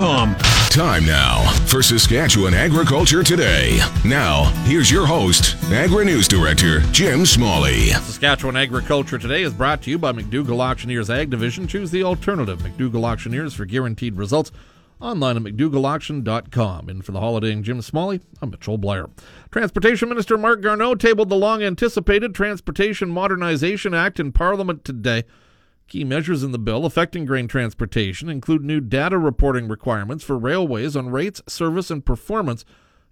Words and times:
Um, 0.00 0.36
time 0.70 1.04
now 1.04 1.50
for 1.66 1.82
Saskatchewan 1.82 2.54
Agriculture 2.54 3.24
Today. 3.24 3.80
Now, 4.04 4.44
here's 4.62 4.88
your 4.88 5.04
host, 5.04 5.56
Agri 5.72 6.04
News 6.04 6.28
Director 6.28 6.78
Jim 6.92 7.26
Smalley. 7.26 7.86
Saskatchewan 7.88 8.56
Agriculture 8.56 9.18
Today 9.18 9.42
is 9.42 9.52
brought 9.52 9.82
to 9.82 9.90
you 9.90 9.98
by 9.98 10.12
McDougall 10.12 10.60
Auctioneers 10.60 11.10
Ag 11.10 11.30
Division. 11.30 11.66
Choose 11.66 11.90
the 11.90 12.04
alternative. 12.04 12.60
McDougall 12.60 13.02
Auctioneers 13.02 13.54
for 13.54 13.64
guaranteed 13.64 14.14
results. 14.14 14.52
Online 15.00 15.36
at 15.36 15.42
McDougallAuction.com. 15.42 16.88
And 16.88 17.04
for 17.04 17.10
the 17.10 17.18
holidaying 17.20 17.64
Jim 17.64 17.82
Smalley, 17.82 18.20
I'm 18.40 18.50
Mitchell 18.50 18.78
Blair. 18.78 19.06
Transportation 19.50 20.08
Minister 20.08 20.38
Marc 20.38 20.60
Garneau 20.60 20.94
tabled 20.94 21.28
the 21.28 21.34
long 21.34 21.60
anticipated 21.64 22.36
Transportation 22.36 23.10
Modernization 23.10 23.94
Act 23.94 24.20
in 24.20 24.30
Parliament 24.30 24.84
today. 24.84 25.24
Key 25.88 26.04
measures 26.04 26.42
in 26.42 26.52
the 26.52 26.58
bill 26.58 26.84
affecting 26.84 27.24
grain 27.24 27.48
transportation 27.48 28.28
include 28.28 28.62
new 28.62 28.78
data 28.78 29.16
reporting 29.16 29.68
requirements 29.68 30.22
for 30.22 30.36
railways 30.36 30.94
on 30.94 31.08
rates, 31.08 31.40
service, 31.48 31.90
and 31.90 32.04
performance 32.04 32.66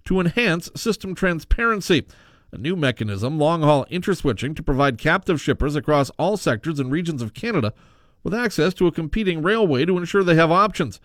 to 0.04 0.20
enhance 0.20 0.70
system 0.76 1.14
transparency. 1.14 2.06
A 2.52 2.58
new 2.58 2.76
mechanism, 2.76 3.38
long 3.38 3.62
haul 3.62 3.86
interswitching, 3.86 4.54
to 4.54 4.62
provide 4.62 4.98
captive 4.98 5.40
shippers 5.40 5.74
across 5.74 6.10
all 6.18 6.36
sectors 6.36 6.78
and 6.78 6.92
regions 6.92 7.22
of 7.22 7.32
Canada 7.32 7.72
with 8.22 8.34
access 8.34 8.74
to 8.74 8.86
a 8.86 8.92
competing 8.92 9.40
railway 9.40 9.86
to 9.86 9.96
ensure 9.96 10.22
they 10.22 10.34
have 10.34 10.50
options. 10.50 11.00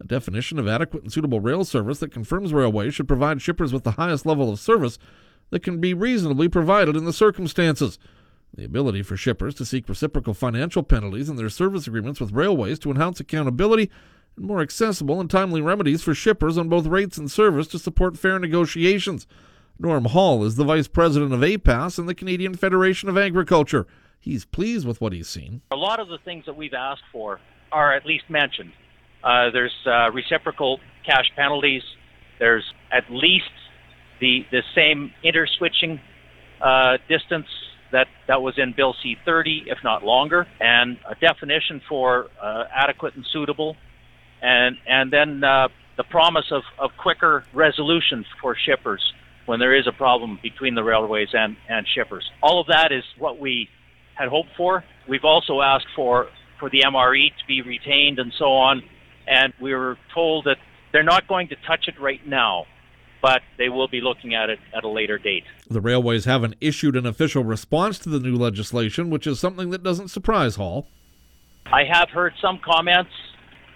A 0.00 0.04
definition 0.04 0.60
of 0.60 0.68
adequate 0.68 1.02
and 1.02 1.12
suitable 1.12 1.40
rail 1.40 1.64
service 1.64 1.98
that 1.98 2.12
confirms 2.12 2.52
railways 2.52 2.94
should 2.94 3.08
provide 3.08 3.42
shippers 3.42 3.72
with 3.72 3.82
the 3.82 3.92
highest 3.92 4.26
level 4.26 4.48
of 4.48 4.60
service 4.60 4.96
that 5.50 5.64
can 5.64 5.80
be 5.80 5.92
reasonably 5.92 6.48
provided 6.48 6.94
in 6.94 7.04
the 7.04 7.12
circumstances. 7.12 7.98
The 8.56 8.64
ability 8.64 9.02
for 9.02 9.18
shippers 9.18 9.54
to 9.56 9.66
seek 9.66 9.86
reciprocal 9.86 10.32
financial 10.32 10.82
penalties 10.82 11.28
in 11.28 11.36
their 11.36 11.50
service 11.50 11.86
agreements 11.86 12.20
with 12.20 12.32
railways 12.32 12.78
to 12.80 12.90
enhance 12.90 13.20
accountability 13.20 13.90
and 14.34 14.46
more 14.46 14.62
accessible 14.62 15.20
and 15.20 15.30
timely 15.30 15.60
remedies 15.60 16.02
for 16.02 16.14
shippers 16.14 16.56
on 16.56 16.70
both 16.70 16.86
rates 16.86 17.18
and 17.18 17.30
service 17.30 17.66
to 17.68 17.78
support 17.78 18.16
fair 18.16 18.38
negotiations. 18.38 19.26
Norm 19.78 20.06
Hall 20.06 20.42
is 20.42 20.56
the 20.56 20.64
vice 20.64 20.88
president 20.88 21.34
of 21.34 21.40
APAS 21.40 21.98
and 21.98 22.08
the 22.08 22.14
Canadian 22.14 22.54
Federation 22.54 23.10
of 23.10 23.18
Agriculture. 23.18 23.86
He's 24.18 24.46
pleased 24.46 24.86
with 24.86 25.02
what 25.02 25.12
he's 25.12 25.28
seen. 25.28 25.60
A 25.70 25.76
lot 25.76 26.00
of 26.00 26.08
the 26.08 26.18
things 26.24 26.46
that 26.46 26.56
we've 26.56 26.72
asked 26.72 27.04
for 27.12 27.38
are 27.70 27.94
at 27.94 28.06
least 28.06 28.24
mentioned. 28.30 28.72
Uh, 29.22 29.50
there's 29.50 29.74
uh, 29.84 30.10
reciprocal 30.12 30.80
cash 31.04 31.30
penalties. 31.36 31.82
There's 32.38 32.64
at 32.90 33.04
least 33.10 33.44
the 34.18 34.46
the 34.50 34.62
same 34.74 35.12
interswitching 35.22 36.00
uh, 36.62 36.96
distance 37.06 37.46
that, 37.92 38.06
that 38.28 38.42
was 38.42 38.54
in 38.58 38.74
Bill 38.76 38.94
C-30, 39.02 39.66
if 39.66 39.78
not 39.84 40.04
longer, 40.04 40.46
and 40.60 40.98
a 41.08 41.14
definition 41.14 41.80
for 41.88 42.26
uh, 42.42 42.64
adequate 42.74 43.14
and 43.14 43.24
suitable, 43.32 43.76
and 44.42 44.76
and 44.86 45.12
then 45.12 45.42
uh, 45.42 45.68
the 45.96 46.04
promise 46.04 46.46
of, 46.50 46.62
of 46.78 46.90
quicker 46.98 47.44
resolution 47.54 48.24
for 48.40 48.56
shippers 48.56 49.00
when 49.46 49.60
there 49.60 49.74
is 49.74 49.86
a 49.86 49.92
problem 49.92 50.38
between 50.42 50.74
the 50.74 50.82
railways 50.82 51.28
and, 51.32 51.56
and 51.68 51.86
shippers. 51.94 52.28
All 52.42 52.60
of 52.60 52.66
that 52.66 52.92
is 52.92 53.04
what 53.18 53.38
we 53.38 53.68
had 54.14 54.28
hoped 54.28 54.50
for. 54.56 54.84
We've 55.08 55.24
also 55.24 55.60
asked 55.60 55.86
for, 55.94 56.28
for 56.58 56.68
the 56.68 56.82
MRE 56.82 57.28
to 57.28 57.46
be 57.46 57.62
retained 57.62 58.18
and 58.18 58.32
so 58.38 58.46
on, 58.46 58.82
and 59.26 59.52
we 59.60 59.74
were 59.74 59.96
told 60.12 60.44
that 60.44 60.56
they're 60.92 61.02
not 61.02 61.28
going 61.28 61.48
to 61.48 61.56
touch 61.66 61.88
it 61.88 62.00
right 62.00 62.26
now 62.26 62.66
but 63.22 63.42
they 63.58 63.68
will 63.68 63.88
be 63.88 64.00
looking 64.00 64.34
at 64.34 64.50
it 64.50 64.58
at 64.74 64.84
a 64.84 64.88
later 64.88 65.18
date. 65.18 65.44
The 65.68 65.80
railways 65.80 66.24
haven't 66.24 66.54
issued 66.60 66.96
an 66.96 67.06
official 67.06 67.44
response 67.44 67.98
to 68.00 68.08
the 68.08 68.20
new 68.20 68.36
legislation, 68.36 69.10
which 69.10 69.26
is 69.26 69.38
something 69.38 69.70
that 69.70 69.82
doesn't 69.82 70.08
surprise 70.08 70.56
Hall. 70.56 70.86
I 71.66 71.84
have 71.84 72.10
heard 72.10 72.34
some 72.40 72.60
comments 72.64 73.10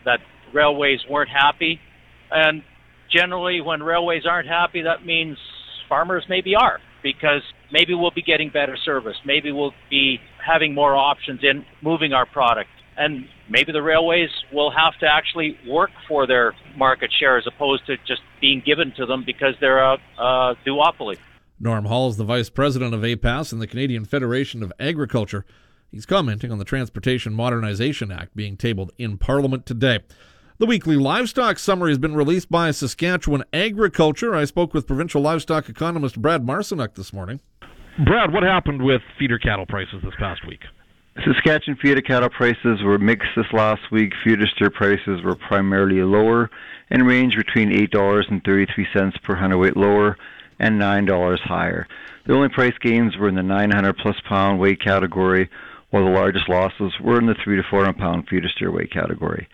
that 0.04 0.20
railways 0.52 1.00
weren't 1.08 1.30
happy, 1.30 1.80
and 2.30 2.62
generally, 3.10 3.60
when 3.60 3.82
railways 3.82 4.24
aren't 4.26 4.48
happy, 4.48 4.82
that 4.82 5.04
means 5.04 5.36
farmers 5.88 6.24
maybe 6.28 6.54
are 6.54 6.80
because 7.02 7.42
maybe 7.72 7.94
we'll 7.94 8.12
be 8.12 8.22
getting 8.22 8.50
better 8.50 8.76
service, 8.76 9.16
maybe 9.24 9.50
we'll 9.50 9.74
be 9.88 10.20
having 10.44 10.74
more 10.74 10.94
options 10.94 11.40
in 11.42 11.64
moving 11.82 12.12
our 12.12 12.26
product 12.26 12.70
and 13.00 13.26
maybe 13.48 13.72
the 13.72 13.80
railways 13.80 14.28
will 14.52 14.70
have 14.70 14.92
to 15.00 15.06
actually 15.06 15.58
work 15.66 15.90
for 16.06 16.26
their 16.26 16.52
market 16.76 17.10
share 17.18 17.38
as 17.38 17.46
opposed 17.46 17.86
to 17.86 17.96
just 18.06 18.20
being 18.42 18.62
given 18.64 18.92
to 18.98 19.06
them 19.06 19.24
because 19.24 19.54
they're 19.58 19.82
a, 19.82 19.96
a 20.18 20.54
duopoly. 20.66 21.16
Norm 21.58 21.86
Hall 21.86 22.10
is 22.10 22.18
the 22.18 22.24
vice 22.24 22.50
president 22.50 22.94
of 22.94 23.00
APAS 23.00 23.52
and 23.52 23.60
the 23.60 23.66
Canadian 23.66 24.04
Federation 24.04 24.62
of 24.62 24.70
Agriculture. 24.78 25.46
He's 25.90 26.04
commenting 26.04 26.52
on 26.52 26.58
the 26.58 26.64
Transportation 26.64 27.32
Modernization 27.32 28.12
Act 28.12 28.36
being 28.36 28.58
tabled 28.58 28.92
in 28.98 29.16
Parliament 29.16 29.64
today. 29.64 30.00
The 30.58 30.66
weekly 30.66 30.96
livestock 30.96 31.58
summary 31.58 31.92
has 31.92 31.98
been 31.98 32.14
released 32.14 32.50
by 32.50 32.70
Saskatchewan 32.70 33.44
Agriculture. 33.54 34.34
I 34.34 34.44
spoke 34.44 34.74
with 34.74 34.86
provincial 34.86 35.22
livestock 35.22 35.70
economist 35.70 36.20
Brad 36.20 36.44
Marcynuk 36.44 36.96
this 36.96 37.14
morning. 37.14 37.40
Brad, 38.04 38.32
what 38.32 38.42
happened 38.42 38.82
with 38.82 39.00
feeder 39.18 39.38
cattle 39.38 39.64
prices 39.66 40.02
this 40.04 40.14
past 40.18 40.46
week? 40.46 40.60
Saskatchewan 41.24 41.76
feeder 41.82 42.00
cattle 42.00 42.30
prices 42.30 42.82
were 42.82 42.98
mixed 42.98 43.28
this 43.36 43.52
last 43.52 43.82
week. 43.92 44.12
Feeder 44.24 44.46
steer 44.46 44.70
prices 44.70 45.22
were 45.22 45.34
primarily 45.34 46.02
lower 46.02 46.48
and 46.90 47.06
ranged 47.06 47.36
between 47.36 47.70
$8.33 47.88 49.22
per 49.22 49.34
hundredweight 49.34 49.76
lower 49.76 50.16
and 50.58 50.80
$9 50.80 51.38
higher. 51.40 51.86
The 52.26 52.32
only 52.32 52.48
price 52.48 52.72
gains 52.80 53.18
were 53.18 53.28
in 53.28 53.34
the 53.34 53.42
900 53.42 53.98
plus 53.98 54.16
pound 54.26 54.60
weight 54.60 54.80
category, 54.82 55.50
while 55.90 56.04
the 56.04 56.10
largest 56.10 56.48
losses 56.48 56.92
were 57.02 57.18
in 57.18 57.26
the 57.26 57.36
3 57.44 57.56
to 57.56 57.62
400 57.68 57.98
pound 57.98 58.26
feeder 58.28 58.48
steer 58.48 58.70
weight 58.70 58.90
category. 58.90 59.46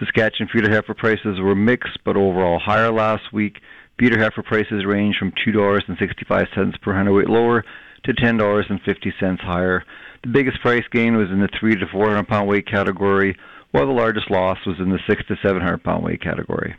Saskatchewan 0.00 0.48
feeder 0.52 0.70
heifer 0.70 0.94
prices 0.94 1.38
were 1.38 1.54
mixed 1.54 1.98
but 2.04 2.16
overall 2.16 2.58
higher 2.58 2.90
last 2.90 3.32
week. 3.32 3.60
Feeder 3.96 4.18
heifer 4.18 4.42
prices 4.42 4.84
ranged 4.84 5.18
from 5.18 5.32
$2.65 5.46 6.80
per 6.80 6.94
hundredweight 6.94 7.30
lower 7.30 7.64
to 8.04 8.12
$10.50 8.12 9.40
higher. 9.40 9.84
The 10.22 10.30
biggest 10.30 10.60
price 10.60 10.84
gain 10.90 11.16
was 11.16 11.30
in 11.30 11.40
the 11.40 11.48
3 11.58 11.76
to 11.76 11.86
400 11.86 12.26
pound 12.28 12.48
weight 12.48 12.66
category, 12.66 13.36
while 13.72 13.86
the 13.86 13.92
largest 13.92 14.30
loss 14.30 14.58
was 14.66 14.76
in 14.78 14.90
the 14.90 14.98
6 15.08 15.22
to 15.28 15.36
700 15.42 15.82
pound 15.82 16.04
weight 16.04 16.22
category. 16.22 16.76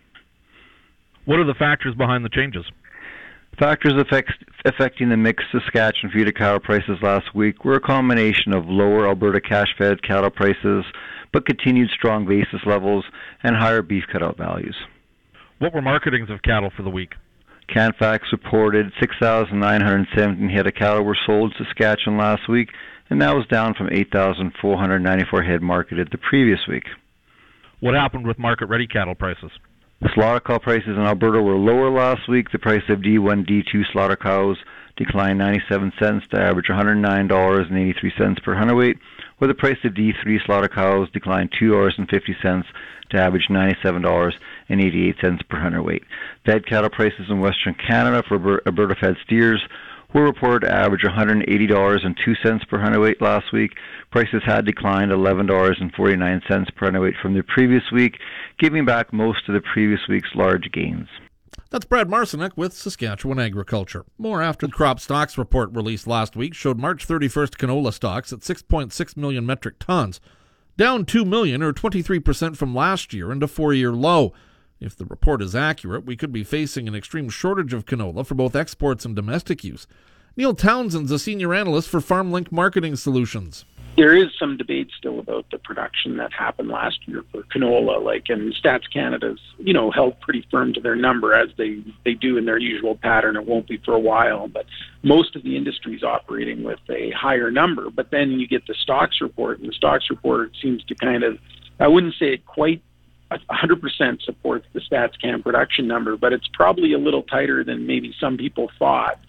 What 1.26 1.40
are 1.40 1.46
the 1.46 1.54
factors 1.54 1.96
behind 1.96 2.26
the 2.26 2.30
changes? 2.30 2.66
Factors 3.60 3.94
affect, 3.94 4.32
affecting 4.66 5.10
the 5.10 5.18
mixed 5.18 5.48
Saskatchewan 5.52 6.12
feeder 6.12 6.32
cattle 6.32 6.60
prices 6.60 6.98
last 7.02 7.36
week 7.36 7.64
were 7.64 7.76
a 7.76 7.80
combination 7.80 8.52
of 8.52 8.66
lower 8.66 9.08
Alberta 9.08 9.40
cash 9.40 9.68
fed 9.78 10.02
cattle 10.02 10.32
prices, 10.32 10.84
but 11.32 11.46
continued 11.46 11.90
strong 11.92 12.26
basis 12.26 12.62
levels 12.66 13.06
and 13.44 13.56
higher 13.56 13.84
beef 13.84 14.04
cutout 14.12 14.38
values. 14.38 14.76
What 15.60 15.74
were 15.74 15.82
marketings 15.82 16.30
of 16.30 16.42
cattle 16.42 16.72
for 16.76 16.84
the 16.84 16.90
week? 16.90 17.14
Canfax 17.68 18.28
reported 18.32 18.92
6,917 19.00 20.50
head 20.50 20.68
of 20.68 20.76
cattle 20.76 21.04
were 21.04 21.18
sold 21.26 21.54
in 21.58 21.66
Saskatchewan 21.66 22.18
last 22.18 22.48
week, 22.50 22.70
and 23.10 23.22
that 23.22 23.36
was 23.36 23.46
down 23.48 23.74
from 23.74 23.90
8,494 23.92 25.44
head 25.44 25.62
marketed 25.62 26.10
the 26.12 26.18
previous 26.18 26.60
week. 26.68 26.86
What 27.80 27.96
happened 27.96 28.26
with 28.26 28.40
market 28.40 28.68
ready 28.68 28.88
cattle 28.88 29.16
prices? 29.16 29.52
The 30.02 30.10
slaughter 30.14 30.42
cow 30.42 30.60
prices 30.60 30.98
in 30.98 31.00
Alberta 31.00 31.42
were 31.42 31.56
lower 31.56 31.90
last 31.90 32.28
week. 32.28 32.52
The 32.52 32.60
price 32.60 32.84
of 32.90 33.00
D1, 33.00 33.48
D2 33.48 33.84
slaughter 33.92 34.18
cows 34.18 34.58
declined 34.98 35.40
97 35.40 35.94
cents 35.98 36.26
to 36.32 36.42
average 36.42 36.68
$109.83 36.68 38.44
per 38.44 38.56
hundredweight, 38.56 38.98
where 39.38 39.48
the 39.48 39.54
price 39.54 39.78
of 39.84 39.94
D3 39.94 40.46
slaughter 40.46 40.68
cows 40.68 41.10
declined 41.14 41.52
$2.50 41.62 42.64
to 43.12 43.18
average 43.18 43.48
$97.88 44.70 45.50
per 45.50 45.60
hundredweight. 45.60 46.04
Fed 46.46 46.66
cattle 46.66 46.90
prices 46.90 47.26
in 47.30 47.40
Western 47.40 47.76
Canada 47.76 48.24
for 48.28 48.62
Alberta 48.66 48.96
uh, 48.96 49.00
fed 49.00 49.16
steers 49.26 49.62
were 50.14 50.24
reported 50.24 50.68
to 50.68 50.74
average 50.74 51.02
$180.02 51.02 52.70
per 52.70 52.80
hundredweight 52.80 53.22
last 53.22 53.52
week. 53.52 53.72
Prices 54.12 54.44
had 54.46 54.66
declined 54.66 55.12
$11.49 55.12 56.76
per 56.76 56.86
hundredweight 56.86 57.16
from 57.22 57.34
the 57.34 57.44
previous 57.44 57.84
week, 57.92 58.18
giving 58.60 58.86
back 58.86 59.12
most 59.12 59.48
of 59.48 59.54
the 59.54 59.62
previous 59.62 60.02
week's 60.08 60.30
large 60.36 60.72
gains. 60.72 61.08
That's 61.70 61.86
Brad 61.86 62.08
Marcynuk 62.08 62.52
with 62.56 62.74
Saskatchewan 62.74 63.40
Agriculture. 63.40 64.06
More 64.20 64.44
after 64.44 64.68
the 64.68 64.74
crop 64.74 65.00
stocks 65.00 65.40
report 65.40 65.72
released 65.74 66.06
last 66.06 66.36
week 66.36 66.54
showed 66.54 66.78
March 66.78 67.08
31st 67.08 67.58
canola 67.58 67.92
stocks 67.92 68.32
at 68.32 68.40
6.6 68.42 69.18
million 69.18 69.46
metric 69.46 69.80
tons, 69.80 70.22
down 70.78 71.04
2 71.04 71.26
million 71.26 71.64
or 71.64 71.74
23% 71.74 72.56
from 72.56 72.76
last 72.76 73.12
year 73.14 73.32
and 73.32 73.42
a 73.42 73.48
four-year 73.48 73.92
low. 73.92 74.34
If 74.84 74.96
the 74.98 75.06
report 75.06 75.42
is 75.42 75.56
accurate, 75.56 76.06
we 76.06 76.18
could 76.18 76.32
be 76.32 76.44
facing 76.44 76.88
an 76.88 76.96
extreme 76.96 77.30
shortage 77.30 77.74
of 77.74 77.86
canola 77.86 78.26
for 78.26 78.36
both 78.36 78.56
exports 78.56 79.06
and 79.06 79.16
domestic 79.16 79.64
use. 79.64 79.88
Neil 80.36 80.54
Townsend's 80.54 81.12
a 81.12 81.20
senior 81.20 81.54
analyst 81.54 81.90
for 81.90 82.00
FarmLink 82.00 82.52
Marketing 82.52 82.96
Solutions 82.96 83.66
there 83.96 84.16
is 84.16 84.30
some 84.40 84.58
debate 84.58 84.90
still 84.98 85.20
about 85.20 85.46
the 85.52 85.58
production 85.58 86.18
that 86.18 86.34
happened 86.34 86.70
last 86.70 87.00
year 87.08 87.24
for 87.32 87.44
canola. 87.44 88.04
Like, 88.04 88.26
and 88.30 88.54
Stats 88.56 88.92
Canada's, 88.92 89.40
you 89.60 89.74
know, 89.74 89.92
held 89.92 90.20
pretty 90.20 90.46
firm 90.50 90.74
to 90.74 90.82
their 90.82 90.96
number 90.96 91.34
as 91.34 91.50
they 91.58 91.84
they 92.04 92.14
do 92.14 92.38
in 92.38 92.46
their 92.46 92.58
usual 92.58 92.96
pattern. 92.96 93.36
It 93.36 93.46
won't 93.46 93.68
be 93.68 93.78
for 93.78 93.94
a 93.94 94.00
while, 94.00 94.48
but 94.48 94.66
most 95.04 95.36
of 95.36 95.44
the 95.44 95.56
industry 95.56 95.96
is 95.96 96.04
operating 96.04 96.64
with 96.64 96.80
a 96.90 97.12
higher 97.12 97.52
number. 97.52 97.90
But 97.90 98.10
then 98.10 98.32
you 98.32 98.48
get 98.48 98.66
the 98.66 98.74
stocks 98.74 99.22
report, 99.22 99.60
and 99.60 99.70
the 99.70 99.74
stocks 99.74 100.10
report 100.10 100.52
seems 100.62 100.84
to 100.86 100.96
kind 100.96 101.24
of, 101.24 101.38
I 101.80 101.88
wouldn't 101.88 102.16
say 102.16 102.34
it 102.34 102.46
quite 102.46 102.82
100% 103.50 104.22
supports 104.24 104.66
the 104.74 104.80
StatsCan 104.80 105.44
production 105.44 105.88
number, 105.88 106.18
but 106.18 106.34
it's 106.34 106.48
probably 106.54 106.94
a 106.94 106.98
little 106.98 107.24
tighter 107.24 107.64
than 107.64 107.88
maybe 107.88 108.14
some 108.20 108.38
people 108.38 108.70
thought. 108.80 109.20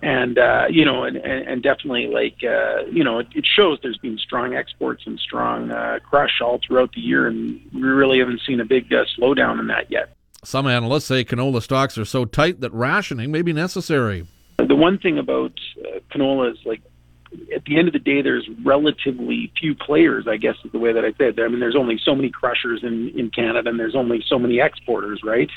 And 0.00 0.38
uh, 0.38 0.66
you 0.70 0.84
know, 0.84 1.02
and, 1.02 1.16
and 1.16 1.60
definitely 1.60 2.06
like 2.06 2.44
uh, 2.44 2.84
you 2.86 3.02
know, 3.02 3.18
it, 3.18 3.26
it 3.34 3.44
shows 3.44 3.80
there's 3.82 3.98
been 3.98 4.16
strong 4.18 4.54
exports 4.54 5.02
and 5.06 5.18
strong 5.18 5.72
uh, 5.72 5.98
crush 6.08 6.40
all 6.40 6.60
throughout 6.64 6.92
the 6.92 7.00
year, 7.00 7.26
and 7.26 7.60
we 7.74 7.82
really 7.82 8.20
haven't 8.20 8.40
seen 8.46 8.60
a 8.60 8.64
big 8.64 8.92
uh, 8.92 9.04
slowdown 9.18 9.58
in 9.58 9.66
that 9.66 9.90
yet. 9.90 10.14
Some 10.44 10.68
analysts 10.68 11.06
say 11.06 11.24
canola 11.24 11.60
stocks 11.60 11.98
are 11.98 12.04
so 12.04 12.24
tight 12.24 12.60
that 12.60 12.72
rationing 12.72 13.32
may 13.32 13.42
be 13.42 13.52
necessary. 13.52 14.24
The 14.58 14.76
one 14.76 14.98
thing 14.98 15.18
about 15.18 15.52
uh, 15.80 15.98
canola 16.12 16.52
is 16.52 16.58
like 16.64 16.80
at 17.54 17.64
the 17.64 17.78
end 17.78 17.88
of 17.88 17.92
the 17.92 17.98
day, 17.98 18.22
there's 18.22 18.48
relatively 18.64 19.52
few 19.58 19.74
players, 19.74 20.26
I 20.26 20.36
guess 20.36 20.56
is 20.64 20.72
the 20.72 20.78
way 20.78 20.92
that 20.92 21.04
I 21.04 21.12
said. 21.18 21.38
I 21.38 21.48
mean, 21.48 21.60
there's 21.60 21.76
only 21.76 22.00
so 22.02 22.14
many 22.14 22.30
crushers 22.30 22.80
in, 22.82 23.10
in 23.10 23.30
Canada 23.30 23.68
and 23.68 23.78
there's 23.78 23.94
only 23.94 24.24
so 24.26 24.38
many 24.38 24.60
exporters, 24.60 25.20
right? 25.22 25.48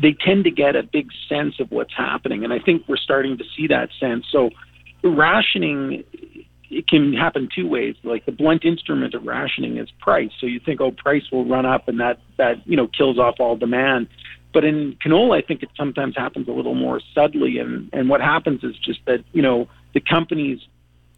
They 0.00 0.12
tend 0.12 0.44
to 0.44 0.50
get 0.50 0.76
a 0.76 0.82
big 0.82 1.08
sense 1.28 1.60
of 1.60 1.70
what's 1.70 1.94
happening. 1.96 2.44
And 2.44 2.52
I 2.52 2.58
think 2.58 2.82
we're 2.88 2.96
starting 2.96 3.38
to 3.38 3.44
see 3.56 3.66
that 3.68 3.88
sense. 3.98 4.26
So 4.30 4.50
rationing, 5.02 6.04
it 6.70 6.88
can 6.88 7.12
happen 7.14 7.48
two 7.54 7.68
ways. 7.68 7.96
Like 8.02 8.26
the 8.26 8.32
blunt 8.32 8.64
instrument 8.64 9.14
of 9.14 9.24
rationing 9.24 9.78
is 9.78 9.90
price. 10.00 10.30
So 10.40 10.46
you 10.46 10.60
think, 10.60 10.80
oh, 10.80 10.90
price 10.90 11.24
will 11.32 11.46
run 11.46 11.64
up 11.64 11.88
and 11.88 12.00
that, 12.00 12.20
that, 12.36 12.66
you 12.66 12.76
know, 12.76 12.86
kills 12.88 13.18
off 13.18 13.36
all 13.38 13.56
demand. 13.56 14.08
But 14.52 14.64
in 14.64 14.96
canola, 15.04 15.42
I 15.42 15.46
think 15.46 15.62
it 15.62 15.70
sometimes 15.76 16.16
happens 16.16 16.48
a 16.48 16.52
little 16.52 16.74
more 16.74 17.00
subtly. 17.14 17.58
And, 17.58 17.90
and 17.92 18.08
what 18.08 18.20
happens 18.20 18.62
is 18.62 18.76
just 18.78 19.00
that, 19.06 19.24
you 19.32 19.42
know, 19.42 19.68
the 19.94 20.00
companies 20.00 20.60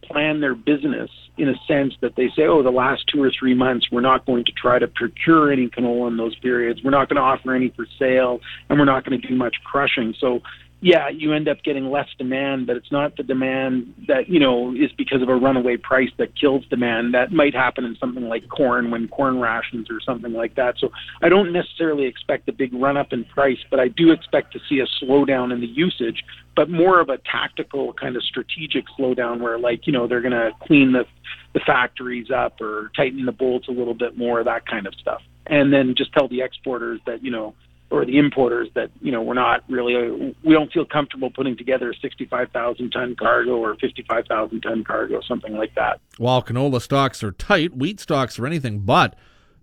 plan 0.01 0.39
their 0.39 0.55
business 0.55 1.09
in 1.37 1.49
a 1.49 1.55
sense 1.67 1.93
that 2.01 2.15
they 2.15 2.29
say, 2.35 2.43
oh, 2.43 2.63
the 2.63 2.71
last 2.71 3.07
two 3.07 3.21
or 3.21 3.31
three 3.31 3.53
months, 3.53 3.91
we're 3.91 4.01
not 4.01 4.25
going 4.25 4.43
to 4.45 4.51
try 4.51 4.79
to 4.79 4.87
procure 4.87 5.51
any 5.51 5.67
canola 5.67 6.07
in 6.07 6.17
those 6.17 6.35
periods. 6.35 6.83
We're 6.83 6.91
not 6.91 7.09
going 7.09 7.17
to 7.17 7.21
offer 7.21 7.53
any 7.53 7.69
for 7.69 7.85
sale, 7.99 8.41
and 8.69 8.79
we're 8.79 8.85
not 8.85 9.05
going 9.05 9.21
to 9.21 9.27
do 9.27 9.35
much 9.35 9.57
crushing. 9.63 10.15
So 10.19 10.41
yeah, 10.79 11.09
you 11.09 11.33
end 11.33 11.47
up 11.47 11.63
getting 11.63 11.89
less 11.89 12.07
demand, 12.19 12.67
but 12.67 12.75
it's 12.75 12.91
not 12.91 13.17
the 13.17 13.23
demand 13.23 13.95
that, 14.07 14.29
you 14.29 14.39
know, 14.39 14.75
is 14.75 14.91
because 14.95 15.23
of 15.23 15.29
a 15.29 15.35
runaway 15.35 15.75
price 15.75 16.11
that 16.17 16.39
kills 16.39 16.65
demand. 16.67 17.15
That 17.15 17.31
might 17.31 17.55
happen 17.55 17.83
in 17.83 17.95
something 17.95 18.27
like 18.29 18.47
corn 18.49 18.91
when 18.91 19.07
corn 19.07 19.39
rations 19.39 19.89
or 19.89 19.99
something 19.99 20.33
like 20.33 20.53
that. 20.55 20.75
So 20.77 20.91
I 21.23 21.29
don't 21.29 21.51
necessarily 21.51 22.05
expect 22.05 22.47
a 22.47 22.53
big 22.53 22.75
run 22.75 22.95
up 22.95 23.11
in 23.11 23.25
price, 23.25 23.57
but 23.71 23.79
I 23.79 23.87
do 23.87 24.11
expect 24.11 24.53
to 24.53 24.59
see 24.69 24.79
a 24.79 24.85
slowdown 25.03 25.51
in 25.51 25.61
the 25.61 25.67
usage, 25.67 26.23
but 26.55 26.69
more 26.69 26.99
of 26.99 27.09
a 27.09 27.17
tactical 27.17 27.93
kind 27.93 28.15
of 28.15 28.21
strategic 28.21 28.85
slowdown 28.99 29.39
where 29.39 29.57
like, 29.57 29.87
you 29.87 29.93
know, 29.93 30.05
they're 30.05 30.21
going 30.21 30.31
to 30.31 30.51
clean 30.61 30.91
the, 30.91 31.05
the 31.53 31.59
factories 31.61 32.29
up 32.29 32.61
or 32.61 32.91
tighten 32.95 33.25
the 33.25 33.31
bolts 33.31 33.67
a 33.67 33.71
little 33.71 33.95
bit 33.95 34.15
more, 34.15 34.43
that 34.43 34.67
kind 34.67 34.85
of 34.85 34.93
stuff. 34.93 35.23
And 35.47 35.73
then 35.73 35.95
just 35.97 36.13
tell 36.13 36.27
the 36.27 36.41
exporters 36.41 36.99
that, 37.07 37.23
you 37.23 37.31
know, 37.31 37.55
or 37.89 38.05
the 38.05 38.17
importers 38.17 38.67
that 38.73 38.91
you 39.01 39.11
know 39.11 39.21
we're 39.21 39.33
not 39.33 39.63
really 39.69 40.35
we 40.43 40.53
don't 40.53 40.71
feel 40.71 40.85
comfortable 40.85 41.29
putting 41.29 41.55
together 41.55 41.91
a 41.91 41.95
65,000 41.95 42.89
ton 42.91 43.15
cargo 43.15 43.57
or 43.57 43.75
55,000 43.75 44.61
ton 44.61 44.83
cargo 44.83 45.21
something 45.21 45.55
like 45.55 45.73
that. 45.75 45.99
While 46.17 46.43
canola 46.43 46.81
stocks 46.81 47.23
are 47.23 47.31
tight, 47.31 47.75
wheat 47.75 47.99
stocks 47.99 48.37
are 48.39 48.45
anything 48.45 48.79
but. 48.79 49.15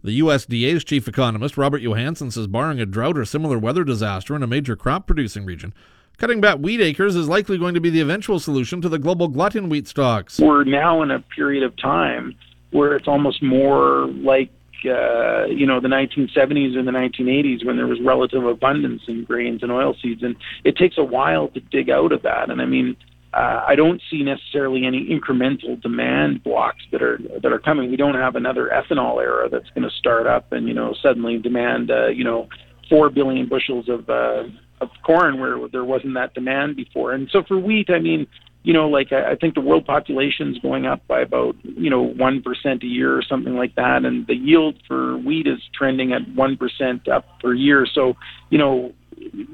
The 0.03 0.21
USDA's 0.21 0.85
chief 0.85 1.09
economist 1.09 1.57
Robert 1.57 1.81
Johansson 1.81 2.31
says 2.31 2.47
barring 2.47 2.79
a 2.79 2.85
drought 2.85 3.17
or 3.17 3.25
similar 3.25 3.59
weather 3.59 3.85
disaster 3.85 4.37
in 4.37 4.43
a 4.43 4.47
major 4.47 4.77
crop 4.77 5.07
producing 5.07 5.47
region, 5.47 5.73
cutting 6.19 6.43
back 6.43 6.59
wheat 6.59 6.81
acres 6.83 7.17
is 7.17 7.27
likely 7.27 7.57
going 7.57 7.73
to 7.73 7.81
be 7.81 7.89
the 7.89 8.03
eventual 8.03 8.39
solution 8.39 8.83
to 8.83 8.91
the 8.91 8.99
global 8.99 9.29
glut 9.29 9.57
in 9.57 9.71
wheat 9.71 9.89
stocks. 9.89 10.39
We're 10.39 10.65
now 10.65 11.03
in 11.03 11.11
a 11.11 11.21
period 11.21 11.63
of 11.63 11.75
time 11.79 12.37
where 12.71 12.95
it's 12.97 13.09
almost 13.09 13.43
more 13.43 14.07
like 14.09 14.51
uh, 14.87 15.47
you 15.47 15.67
know 15.67 15.81
the 15.81 15.89
1970s 15.89 16.77
and 16.77 16.87
the 16.87 16.93
1980s 16.93 17.65
when 17.65 17.77
there 17.77 17.87
was 17.87 18.01
relative 18.01 18.45
abundance 18.45 19.03
in 19.09 19.25
grains 19.25 19.63
and 19.63 19.71
oilseeds, 19.71 20.25
and 20.25 20.37
it 20.65 20.77
takes 20.77 20.99
a 20.99 21.05
while 21.05 21.49
to 21.49 21.61
dig 21.61 21.91
out 21.91 22.13
of 22.13 22.23
that. 22.23 22.51
And 22.51 22.61
I 22.61 22.67
mean, 22.67 22.97
uh, 23.35 23.65
I 23.67 23.75
don't 23.75 24.01
see 24.11 24.23
necessarily 24.23 24.87
any 24.87 25.09
incremental 25.09 25.81
demand 25.81 26.45
blocks 26.45 26.83
that 26.93 27.03
are 27.03 27.19
that 27.43 27.53
are 27.53 27.59
coming. 27.59 27.91
We 27.91 27.97
don't 27.97 28.15
have 28.15 28.37
another 28.37 28.69
ethanol 28.69 29.21
era 29.21 29.49
that's 29.49 29.69
going 29.71 29.89
to 29.89 29.95
start 29.97 30.27
up 30.27 30.53
and 30.53 30.69
you 30.69 30.75
know 30.75 30.95
suddenly 31.03 31.39
demand 31.39 31.91
uh, 31.91 32.09
you 32.09 32.23
know 32.23 32.49
four 32.89 33.11
billion 33.11 33.49
bushels 33.49 33.89
of 33.89 34.09
uh, 34.09 34.45
of 34.81 34.91
corn 35.05 35.41
where 35.41 35.69
there 35.69 35.85
wasn't 35.85 36.15
that 36.15 36.35
demand 36.35 36.77
before. 36.77 37.13
And 37.13 37.29
so 37.31 37.43
for 37.43 37.59
wheat, 37.59 37.91
I 37.91 37.99
mean, 37.99 38.27
you 38.65 38.73
know, 38.73 38.89
like 38.89 39.13
I, 39.13 39.37
think 39.37 39.55
the 39.55 39.61
world 39.61 39.85
population 39.85 40.51
is 40.55 40.59
going 40.59 40.87
up 40.87 41.07
by 41.07 41.21
about, 41.21 41.55
you 41.63 41.91
know, 41.91 42.09
1% 42.09 42.83
a 42.83 42.87
year 42.87 43.15
or 43.15 43.23
something 43.23 43.55
like 43.57 43.75
that. 43.75 44.07
And 44.07 44.27
the 44.27 44.35
yield 44.35 44.77
for 44.89 45.19
wheat 45.19 45.47
is 45.47 45.61
trending 45.75 46.15
at 46.15 46.23
1% 46.23 47.09
up 47.09 47.27
per 47.41 47.53
year. 47.53 47.87
So, 47.87 48.17
you 48.49 48.57
know, 48.57 48.95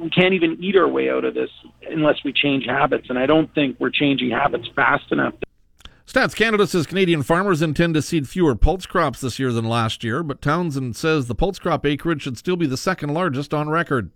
we 0.01 0.11
can't 0.11 0.33
even 0.33 0.57
eat 0.63 0.77
our 0.77 0.87
way 0.87 1.11
out 1.11 1.25
of 1.25 1.35
this 1.35 1.51
unless 1.91 2.23
we 2.25 2.33
change 2.33 2.67
habits. 2.67 3.11
And 3.11 3.19
I 3.19 3.27
don't 3.27 3.53
think 3.53 3.81
we're 3.81 3.91
changing 3.91 4.31
habits 4.31 4.69
fast 4.77 5.11
enough. 5.11 5.35
Stats 6.07 6.35
Canada 6.35 6.69
says 6.69 6.87
Canadian 6.87 7.25
farmers 7.25 7.63
intend 7.63 7.95
to 7.95 8.03
seed 8.03 8.29
fewer 8.29 8.55
pulse 8.55 8.87
crops 8.87 9.21
this 9.21 9.41
year 9.41 9.53
than 9.53 9.65
last 9.65 10.05
year, 10.05 10.23
but 10.23 10.41
Townsend 10.41 10.95
says 10.95 11.27
the 11.27 11.35
pulse 11.35 11.59
crop 11.59 11.85
acreage 11.85 12.23
should 12.23 12.39
still 12.39 12.57
be 12.57 12.67
the 12.67 12.77
second 12.77 13.13
largest 13.13 13.53
on 13.53 13.69
record 13.69 14.11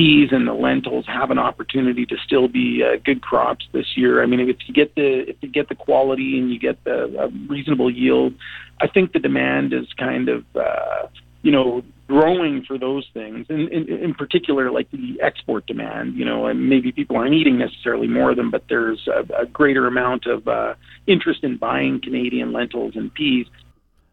peas 0.00 0.30
and 0.32 0.48
the 0.48 0.54
lentils 0.54 1.04
have 1.06 1.30
an 1.30 1.38
opportunity 1.38 2.06
to 2.06 2.16
still 2.24 2.48
be 2.48 2.82
uh, 2.82 2.98
good 3.04 3.20
crops 3.20 3.66
this 3.72 3.98
year. 3.98 4.22
I 4.22 4.26
mean, 4.26 4.40
if 4.40 4.56
you 4.66 4.72
get 4.72 4.94
the 4.94 5.28
if 5.28 5.36
you 5.42 5.48
get 5.50 5.68
the 5.68 5.74
quality 5.74 6.38
and 6.38 6.50
you 6.50 6.58
get 6.58 6.82
the 6.84 7.30
reasonable 7.46 7.90
yield, 7.90 8.32
I 8.80 8.86
think 8.86 9.12
the 9.12 9.18
demand 9.18 9.74
is 9.74 9.86
kind 9.98 10.30
of 10.30 10.44
uh, 10.56 11.08
you 11.42 11.52
know 11.52 11.82
growing 12.08 12.64
for 12.64 12.78
those 12.78 13.06
things, 13.12 13.44
and 13.50 13.68
in, 13.68 13.88
in 13.88 14.14
particular, 14.14 14.70
like 14.70 14.90
the 14.90 15.20
export 15.20 15.66
demand. 15.66 16.14
You 16.14 16.24
know, 16.24 16.46
and 16.46 16.70
maybe 16.70 16.92
people 16.92 17.16
aren't 17.16 17.34
eating 17.34 17.58
necessarily 17.58 18.08
more 18.08 18.30
of 18.30 18.38
them, 18.38 18.50
but 18.50 18.64
there's 18.70 19.06
a, 19.06 19.42
a 19.42 19.44
greater 19.44 19.86
amount 19.86 20.24
of 20.24 20.48
uh, 20.48 20.76
interest 21.06 21.44
in 21.44 21.58
buying 21.58 22.00
Canadian 22.00 22.54
lentils 22.54 22.96
and 22.96 23.12
peas. 23.12 23.46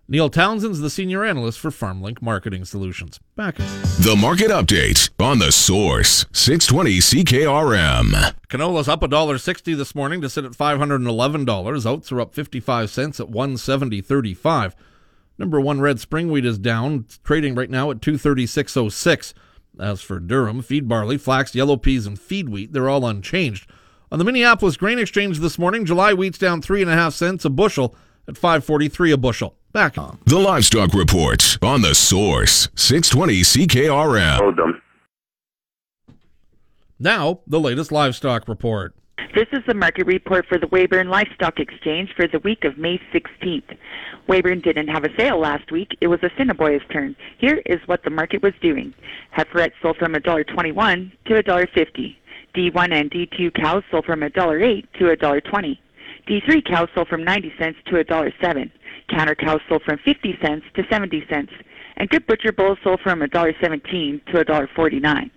Neil 0.10 0.30
Townsend's 0.30 0.80
the 0.80 0.90
senior 0.90 1.26
analyst 1.26 1.60
for 1.60 1.70
FarmLink 1.70 2.22
Marketing 2.22 2.64
Solutions. 2.64 3.20
Back. 3.36 3.58
The 3.58 4.18
market 4.18 4.48
update 4.48 5.10
on 5.20 5.40
the 5.40 5.52
source 5.52 6.26
620 6.32 7.00
CKRM. 7.00 8.34
Canola's 8.48 8.88
up 8.88 9.02
$1.60 9.02 9.76
this 9.76 9.94
morning 9.94 10.22
to 10.22 10.30
sit 10.30 10.46
at 10.46 10.54
$511. 10.54 11.86
Oats 11.86 12.12
are 12.14 12.22
up 12.22 12.34
55 12.34 12.90
cents 12.90 13.20
at 13.20 13.28
170.35. 13.28 14.74
Number 15.38 15.60
one 15.60 15.82
red 15.82 16.00
spring 16.00 16.32
wheat 16.32 16.46
is 16.46 16.58
down, 16.58 17.06
trading 17.26 17.54
right 17.54 17.70
now 17.70 17.92
at 17.92 18.00
236.06. 18.00 19.34
As 19.78 20.02
for 20.02 20.22
durum, 20.22 20.64
feed 20.64 20.88
barley, 20.88 21.18
flax, 21.18 21.54
yellow 21.54 21.76
peas, 21.76 22.08
and 22.08 22.18
feed 22.18 22.48
wheat, 22.48 22.72
they're 22.72 22.88
all 22.88 23.06
unchanged. 23.06 23.70
On 24.10 24.20
the 24.20 24.26
Minneapolis 24.26 24.78
Grain 24.78 25.00
Exchange 25.00 25.40
this 25.40 25.60
morning, 25.60 25.84
July 25.84 26.14
wheat's 26.14 26.38
down 26.38 26.62
three 26.62 26.82
and 26.82 26.90
a 26.90 26.94
half 26.94 27.14
cents 27.14 27.44
a 27.44 27.50
bushel 27.50 27.94
at 28.26 28.38
543 28.38 29.12
a 29.12 29.18
bushel. 29.18 29.57
Back 29.74 29.98
on. 29.98 30.20
The 30.26 30.40
Livestock 30.40 30.94
Report 30.94 31.58
on 31.62 31.82
the 31.82 31.94
Source 31.94 32.70
620 32.76 33.42
CKRM. 33.42 34.38
Hold 34.38 34.58
them. 34.58 34.82
Now, 37.00 37.42
the 37.46 37.60
latest 37.60 37.92
livestock 37.92 38.48
report. 38.48 38.96
This 39.36 39.48
is 39.52 39.60
the 39.68 39.76
market 39.76 40.08
report 40.08 40.48
for 40.48 40.58
the 40.58 40.68
Weyburn 40.68 41.10
Livestock 41.10 41.60
Exchange 41.60 42.12
for 42.16 42.28
the 42.28 42.40
week 42.40 42.64
of 42.64 42.78
May 42.78 43.00
16th. 43.14 43.78
Weyburn 44.28 44.64
didn't 44.64 44.88
have 44.88 45.04
a 45.04 45.16
sale 45.16 45.40
last 45.40 45.72
week. 45.72 45.96
It 46.02 46.08
was 46.08 46.20
Assiniboia's 46.24 46.82
turn. 46.92 47.16
Here 47.38 47.62
is 47.66 47.80
what 47.86 48.04
the 48.04 48.10
market 48.10 48.42
was 48.42 48.54
doing. 48.62 48.94
Heiferettes 49.38 49.74
sold 49.82 49.98
from 49.98 50.14
$1.21 50.14 51.12
to 51.26 51.34
$1.50. 51.34 52.16
D1 52.56 52.94
and 52.94 53.12
D2 53.12 53.54
cows 53.54 53.84
sold 53.92 54.06
from 54.06 54.22
$1.08 54.22 54.92
to 54.94 55.04
$1.20. 55.04 55.78
D3 56.28 56.66
cows 56.66 56.90
sold 56.96 57.08
from 57.08 57.24
90 57.24 57.54
cents 57.60 57.78
to 57.86 58.04
$1.07. 58.04 58.72
Canner 59.10 59.36
cows 59.36 59.62
sold 59.70 59.84
from 59.84 60.00
50 60.04 60.38
cents 60.42 60.66
to 60.76 60.84
70 60.90 61.24
cents. 61.30 61.52
And 61.98 62.10
good 62.10 62.28
butcher 62.28 62.52
bulls 62.52 62.78
sold 62.84 63.00
from 63.02 63.22
$1.17 63.22 64.26
to 64.26 64.46
$1.49. 64.46 65.32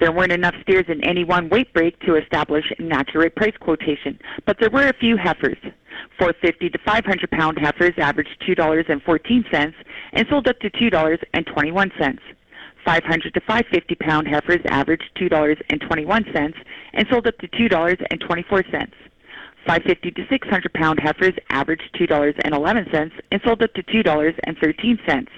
There 0.00 0.12
weren't 0.12 0.32
enough 0.32 0.54
steers 0.62 0.84
in 0.88 1.04
any 1.04 1.24
one 1.24 1.48
weight 1.48 1.72
break 1.74 1.98
to 2.00 2.16
establish 2.16 2.64
an 2.78 2.92
accurate 2.92 3.34
price 3.34 3.56
quotation, 3.58 4.18
but 4.46 4.56
there 4.60 4.70
were 4.70 4.88
a 4.88 4.96
few 4.98 5.16
heifers. 5.16 5.58
450 6.18 6.70
to 6.70 6.78
500 6.84 7.30
pound 7.30 7.58
heifers 7.58 7.94
averaged 7.98 8.36
$2.14 8.48 9.74
and 10.12 10.26
sold 10.28 10.46
up 10.48 10.58
to 10.60 10.70
$2.21. 10.70 12.18
500 12.84 13.34
to 13.34 13.40
550 13.40 13.94
pound 13.96 14.28
heifers 14.28 14.60
averaged 14.68 15.10
$2.21 15.20 16.54
and 16.94 17.06
sold 17.10 17.26
up 17.26 17.36
to 17.38 17.48
$2.24. 17.48 18.92
550 19.68 20.10
to 20.12 20.26
600 20.30 20.72
pound 20.72 20.98
heifers 20.98 21.34
averaged 21.50 21.94
$2.11 22.00 23.10
and 23.30 23.40
sold 23.44 23.62
up 23.62 23.74
to 23.74 23.82
$2.13. 23.82 25.28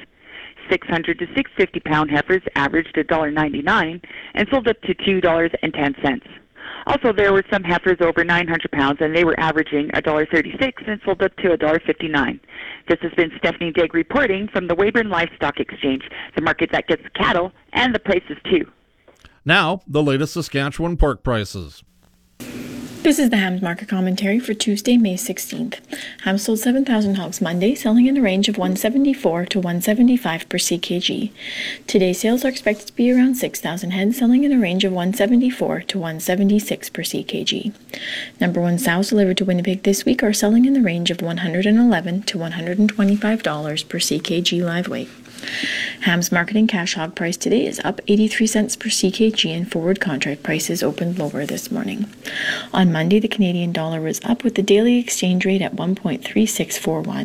600 0.70 1.18
to 1.18 1.26
650 1.34 1.80
pound 1.80 2.10
heifers 2.12 2.42
averaged 2.54 2.94
$1.99 2.94 4.00
and 4.34 4.48
sold 4.48 4.68
up 4.68 4.80
to 4.82 4.94
$2.10. 4.94 6.20
Also, 6.86 7.12
there 7.12 7.32
were 7.32 7.42
some 7.52 7.64
heifers 7.64 7.96
over 8.00 8.22
900 8.22 8.70
pounds, 8.70 8.98
and 9.00 9.16
they 9.16 9.24
were 9.24 9.38
averaging 9.40 9.88
$1.36 9.88 10.72
and 10.86 11.00
sold 11.04 11.20
up 11.22 11.34
to 11.38 11.48
$1.59. 11.48 12.40
This 12.88 12.98
has 13.02 13.12
been 13.14 13.32
Stephanie 13.38 13.72
Digg 13.72 13.92
reporting 13.94 14.46
from 14.52 14.68
the 14.68 14.76
Weyburn 14.76 15.10
Livestock 15.10 15.58
Exchange, 15.58 16.04
the 16.36 16.42
market 16.42 16.70
that 16.70 16.86
gets 16.86 17.02
the 17.02 17.10
cattle 17.10 17.50
and 17.72 17.92
the 17.92 17.98
prices 17.98 18.38
too. 18.44 18.64
Now, 19.44 19.80
the 19.88 20.04
latest 20.04 20.34
Saskatchewan 20.34 20.96
pork 20.96 21.24
prices. 21.24 21.82
This 23.02 23.18
is 23.18 23.30
the 23.30 23.38
hams 23.38 23.62
market 23.62 23.88
commentary 23.88 24.38
for 24.38 24.52
Tuesday, 24.52 24.98
May 24.98 25.14
16th. 25.14 25.78
Hams 26.24 26.44
sold 26.44 26.58
7,000 26.58 27.14
hogs 27.14 27.40
Monday, 27.40 27.74
selling 27.74 28.06
in 28.06 28.14
the 28.14 28.20
range 28.20 28.46
of 28.46 28.58
174 28.58 29.46
to 29.46 29.58
175 29.58 30.46
per 30.50 30.58
ckg. 30.58 31.30
Today, 31.86 32.12
sales 32.12 32.44
are 32.44 32.48
expected 32.48 32.88
to 32.88 32.94
be 32.94 33.10
around 33.10 33.36
6,000 33.36 33.92
head, 33.92 34.14
selling 34.14 34.44
in 34.44 34.52
a 34.52 34.60
range 34.60 34.84
of 34.84 34.92
174 34.92 35.80
to 35.80 35.98
176 35.98 36.90
per 36.90 37.02
ckg. 37.02 37.72
Number 38.38 38.60
one 38.60 38.78
sows 38.78 39.08
delivered 39.08 39.38
to 39.38 39.46
Winnipeg 39.46 39.82
this 39.82 40.04
week 40.04 40.22
are 40.22 40.34
selling 40.34 40.66
in 40.66 40.74
the 40.74 40.82
range 40.82 41.10
of 41.10 41.22
111 41.22 42.22
to 42.24 42.38
125 42.38 43.42
dollars 43.42 43.82
per 43.82 43.98
ckg 43.98 44.62
live 44.62 44.88
weight. 44.88 45.08
Ham's 46.02 46.32
marketing 46.32 46.66
cash 46.66 46.94
hog 46.94 47.14
price 47.14 47.36
today 47.36 47.66
is 47.66 47.80
up 47.84 48.00
83 48.08 48.46
cents 48.46 48.76
per 48.76 48.88
ckg 48.88 49.54
and 49.54 49.70
forward 49.70 50.00
contract 50.00 50.42
prices 50.42 50.82
opened 50.82 51.18
lower 51.18 51.44
this 51.44 51.70
morning. 51.70 52.10
On 52.72 52.92
Monday, 52.92 53.18
the 53.18 53.28
Canadian 53.28 53.72
dollar 53.72 54.00
was 54.00 54.20
up 54.24 54.44
with 54.44 54.54
the 54.54 54.62
daily 54.62 54.98
exchange 54.98 55.44
rate 55.44 55.62
at 55.62 55.76
1.3641. 55.76 57.16